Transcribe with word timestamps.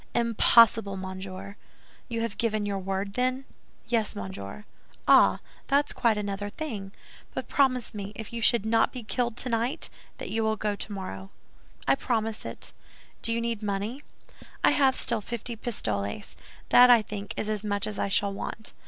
"Impossible, 0.15 0.97
monsieur." 0.97 1.55
"You 2.09 2.21
have 2.21 2.39
given 2.39 2.65
your 2.65 2.79
word, 2.79 3.13
then?" 3.13 3.45
"Yes, 3.87 4.15
monsieur." 4.15 4.65
"Ah, 5.07 5.41
that's 5.67 5.93
quite 5.93 6.17
another 6.17 6.49
thing; 6.49 6.91
but 7.35 7.47
promise 7.47 7.93
me, 7.93 8.11
if 8.15 8.33
you 8.33 8.41
should 8.41 8.65
not 8.65 8.91
be 8.91 9.03
killed 9.03 9.37
tonight, 9.37 9.91
that 10.17 10.31
you 10.31 10.43
will 10.43 10.55
go 10.55 10.75
tomorrow." 10.75 11.29
"I 11.87 11.93
promise 11.93 12.45
it." 12.45 12.73
"Do 13.21 13.31
you 13.31 13.39
need 13.39 13.61
money?" 13.61 14.01
"I 14.63 14.71
have 14.71 14.95
still 14.95 15.21
fifty 15.21 15.55
pistoles. 15.55 16.35
That, 16.69 16.89
I 16.89 17.03
think, 17.03 17.35
is 17.37 17.47
as 17.47 17.63
much 17.63 17.85
as 17.85 17.99
I 17.99 18.07
shall 18.09 18.33
want." 18.33 18.73